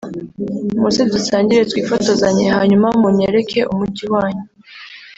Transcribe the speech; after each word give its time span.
muze 0.79 1.01
dusangire 1.13 1.61
twifotozanye 1.71 2.45
hanyuma 2.57 2.87
munyereke 3.01 3.59
umujyi 3.71 4.05
wanyu 4.13 4.45